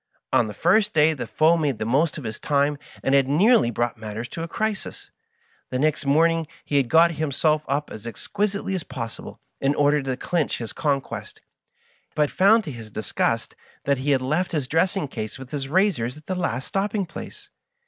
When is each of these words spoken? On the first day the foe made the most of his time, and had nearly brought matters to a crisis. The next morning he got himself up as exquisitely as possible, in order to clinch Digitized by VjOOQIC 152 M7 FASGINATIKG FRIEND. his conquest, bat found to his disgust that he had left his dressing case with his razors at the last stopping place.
On 0.33 0.47
the 0.47 0.55
first 0.55 0.93
day 0.93 1.13
the 1.13 1.27
foe 1.27 1.55
made 1.57 1.77
the 1.77 1.85
most 1.85 2.17
of 2.17 2.23
his 2.23 2.39
time, 2.39 2.79
and 3.03 3.13
had 3.13 3.27
nearly 3.27 3.69
brought 3.69 3.99
matters 3.99 4.27
to 4.29 4.41
a 4.41 4.47
crisis. 4.47 5.11
The 5.69 5.77
next 5.77 6.07
morning 6.07 6.47
he 6.65 6.81
got 6.81 7.11
himself 7.11 7.63
up 7.67 7.91
as 7.91 8.07
exquisitely 8.07 8.73
as 8.73 8.81
possible, 8.81 9.39
in 9.59 9.75
order 9.75 10.01
to 10.01 10.17
clinch 10.17 10.57
Digitized 10.57 10.57
by 10.57 10.57
VjOOQIC 10.57 10.57
152 10.57 10.57
M7 10.57 10.57
FASGINATIKG 10.57 10.57
FRIEND. 10.57 10.57
his 10.57 10.73
conquest, 10.73 11.41
bat 12.15 12.31
found 12.31 12.63
to 12.63 12.71
his 12.71 12.91
disgust 12.91 13.55
that 13.83 13.97
he 13.99 14.09
had 14.09 14.21
left 14.23 14.51
his 14.53 14.67
dressing 14.67 15.07
case 15.07 15.37
with 15.37 15.51
his 15.51 15.69
razors 15.69 16.17
at 16.17 16.25
the 16.25 16.33
last 16.33 16.65
stopping 16.67 17.05
place. 17.05 17.49